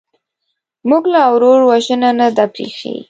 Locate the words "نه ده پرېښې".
2.19-2.93